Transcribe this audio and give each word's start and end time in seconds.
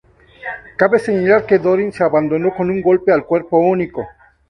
Cabe 0.79 0.97
señalar 0.97 1.45
que 1.45 1.59
Dorin 1.59 1.91
se 1.91 2.03
abandonó 2.03 2.55
con 2.55 2.71
un 2.71 2.81
golpe 2.81 3.11
al 3.13 3.23
cuerpo 3.23 3.59
único. 3.59 4.03